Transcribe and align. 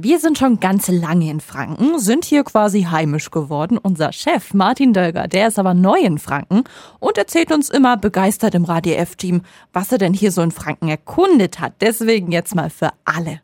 Wir 0.00 0.20
sind 0.20 0.38
schon 0.38 0.60
ganz 0.60 0.86
lange 0.86 1.28
in 1.28 1.40
Franken, 1.40 1.98
sind 1.98 2.24
hier 2.24 2.44
quasi 2.44 2.82
heimisch 2.82 3.32
geworden. 3.32 3.78
Unser 3.78 4.12
Chef 4.12 4.54
Martin 4.54 4.92
Dölger, 4.92 5.26
der 5.26 5.48
ist 5.48 5.58
aber 5.58 5.74
neu 5.74 5.98
in 5.98 6.18
Franken 6.18 6.62
und 7.00 7.18
erzählt 7.18 7.50
uns 7.50 7.68
immer 7.68 7.96
begeistert 7.96 8.54
im 8.54 8.64
Radio 8.64 8.94
F-Team, 8.94 9.42
was 9.72 9.90
er 9.90 9.98
denn 9.98 10.14
hier 10.14 10.30
so 10.30 10.40
in 10.42 10.52
Franken 10.52 10.88
erkundet 10.88 11.58
hat. 11.58 11.72
Deswegen 11.80 12.30
jetzt 12.30 12.54
mal 12.54 12.70
für 12.70 12.90
alle. 13.04 13.40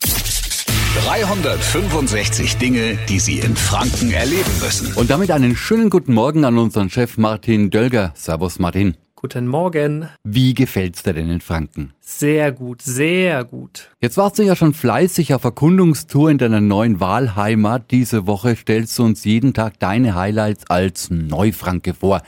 365 1.07 2.57
Dinge, 2.59 2.99
die 3.09 3.19
Sie 3.19 3.41
in 3.41 3.57
Franken 3.57 4.13
erleben 4.13 4.53
müssen. 4.63 4.95
Und 4.95 5.11
damit 5.11 5.33
einen 5.33 5.57
schönen 5.57 5.91
guten 5.91 6.15
Morgen 6.15 6.45
an 6.45 6.57
unseren 6.57 6.89
Chef 6.89 7.19
Martin 7.19 7.71
Dölger. 7.71 8.13
Servus 8.15 8.61
Martin. 8.61 8.97
Guten 9.25 9.49
Morgen. 9.49 10.11
Wie 10.23 10.53
gefällt's 10.53 11.03
dir 11.03 11.15
denn 11.15 11.31
in 11.31 11.41
Franken? 11.41 11.95
Sehr 11.99 12.53
gut, 12.53 12.83
sehr 12.83 13.43
gut. 13.45 13.89
Jetzt 14.03 14.19
warst 14.19 14.39
du 14.39 14.43
ja 14.43 14.55
schon 14.55 14.75
fleißig 14.75 15.33
auf 15.33 15.45
Erkundungstour 15.45 16.31
in 16.31 16.37
deiner 16.37 16.61
neuen 16.61 17.01
Wahlheimat. 17.01 17.91
Diese 17.91 18.27
Woche 18.27 18.55
stellst 18.55 18.99
du 18.99 19.05
uns 19.05 19.25
jeden 19.25 19.55
Tag 19.55 19.79
deine 19.79 20.15
Highlights 20.15 20.69
als 20.69 21.09
Neufranke 21.09 21.95
vor. 21.95 22.21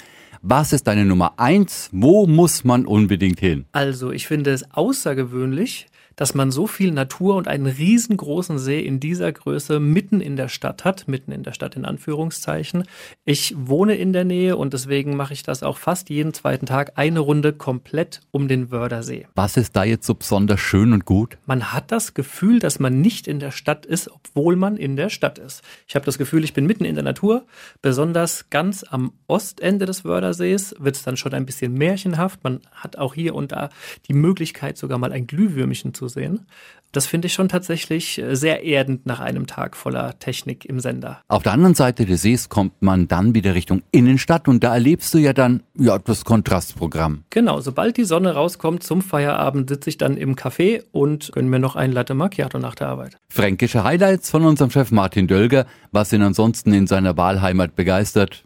Was 0.49 0.73
ist 0.73 0.87
deine 0.87 1.05
Nummer 1.05 1.41
eins? 1.41 1.89
Wo 1.91 2.29
muss 2.29 2.63
man 2.63 2.87
unbedingt 2.87 3.41
hin? 3.41 3.65
Also, 3.73 4.13
ich 4.13 4.29
finde 4.29 4.53
es 4.53 4.71
außergewöhnlich, 4.71 5.89
dass 6.17 6.35
man 6.35 6.51
so 6.51 6.67
viel 6.67 6.93
Natur 6.93 7.37
und 7.37 7.47
einen 7.47 7.67
riesengroßen 7.67 8.59
See 8.59 8.81
in 8.81 8.99
dieser 9.01 9.31
Größe 9.31 9.79
mitten 9.79 10.21
in 10.21 10.37
der 10.37 10.49
Stadt 10.49 10.85
hat, 10.85 11.07
mitten 11.07 11.31
in 11.31 11.43
der 11.43 11.53
Stadt 11.53 11.77
in 11.77 11.85
Anführungszeichen. 11.85 12.85
Ich 13.25 13.55
wohne 13.57 13.97
in 13.97 14.15
der 14.15 14.25
Nähe 14.25 14.57
und 14.57 14.73
deswegen 14.73 15.15
mache 15.15 15.35
ich 15.35 15.43
das 15.43 15.63
auch 15.63 15.77
fast 15.77 16.09
jeden 16.09 16.33
zweiten 16.33 16.65
Tag 16.65 16.93
eine 16.97 17.21
Runde 17.21 17.53
komplett 17.53 18.23
um 18.31 18.49
den 18.49 18.71
Wördersee. 18.71 19.27
Was 19.35 19.59
ist 19.59 19.77
da 19.77 19.85
jetzt 19.85 20.07
so 20.07 20.15
besonders 20.15 20.61
schön 20.61 20.93
und 20.95 21.05
gut? 21.05 21.37
Man 21.45 21.73
hat 21.73 21.93
das 21.93 22.15
Gefühl, 22.15 22.59
dass 22.59 22.81
man 22.81 23.01
nicht 23.03 23.29
in 23.29 23.39
der 23.39 23.51
Stadt 23.51 23.85
ist, 23.85 24.11
obwohl 24.11 24.57
man 24.57 24.79
in 24.79 24.97
der 24.97 25.11
Stadt 25.11 25.39
ist. 25.39 25.63
Ich 25.87 25.95
habe 25.95 26.07
das 26.07 26.17
Gefühl, 26.17 26.45
ich 26.45 26.55
bin 26.55 26.67
mitten 26.67 26.87
in 26.87 26.95
der 26.95 27.05
Natur. 27.05 27.45
Besonders 27.83 28.49
ganz 28.49 28.85
am 28.85 29.13
Ostende 29.27 29.85
des 29.85 30.05
Wördersees 30.05 30.36
wird 30.39 30.97
es 30.97 31.03
dann 31.03 31.17
schon 31.17 31.35
ein 31.35 31.47
bisschen 31.47 31.75
märchenhaft. 31.75 32.43
Man 32.45 32.61
hat 32.73 32.97
auch 32.97 33.15
hier 33.15 33.35
und 33.35 33.53
da 33.53 33.71
die 34.09 34.15
Möglichkeit, 34.15 34.79
sogar 34.79 34.99
mal 34.99 35.13
ein 35.13 35.27
Glühwürmchen 35.27 35.95
zu 35.95 36.09
sehen. 36.09 36.47
Das 36.97 37.07
finde 37.07 37.27
ich 37.27 37.35
schon 37.35 37.51
tatsächlich 37.51 38.19
äh, 38.19 38.35
sehr 38.37 38.65
erdend 38.65 39.05
nach 39.05 39.21
einem 39.21 39.47
Tag 39.47 39.77
voller 39.77 40.19
Technik 40.19 40.65
im 40.65 40.81
Sender. 40.81 41.21
Auf 41.29 41.43
der 41.43 41.53
anderen 41.53 41.75
Seite 41.75 42.07
des 42.07 42.23
Sees 42.23 42.49
kommt 42.49 42.81
man 42.81 43.07
dann 43.07 43.35
wieder 43.35 43.55
Richtung 43.55 43.83
Innenstadt 43.91 44.49
und 44.49 44.65
da 44.65 44.73
erlebst 44.73 45.13
du 45.13 45.19
ja 45.19 45.35
dann 45.35 45.63
ja 45.79 45.99
das 45.99 46.25
Kontrastprogramm. 46.25 47.25
Genau, 47.29 47.61
sobald 47.61 47.99
die 47.99 48.05
Sonne 48.05 48.33
rauskommt 48.33 48.83
zum 48.83 49.03
Feierabend 49.03 49.69
sitze 49.69 49.91
ich 49.91 49.99
dann 49.99 50.17
im 50.17 50.37
Café 50.37 50.85
und 50.93 51.33
gönne 51.33 51.51
mir 51.51 51.59
noch 51.59 51.77
ein 51.77 51.93
Latte 51.93 52.15
Macchiato 52.15 52.59
nach 52.59 52.75
der 52.75 52.89
Arbeit. 52.89 53.19
Fränkische 53.29 53.85
Highlights 53.85 54.31
von 54.31 54.45
unserem 54.45 54.71
Chef 54.71 54.91
Martin 54.91 55.27
Dölger, 55.27 55.67
was 55.93 56.15
ihn 56.15 56.23
ansonsten 56.23 56.73
in 56.73 56.87
seiner 56.87 57.19
Wahlheimat 57.19 57.77
begeistert, 57.77 58.46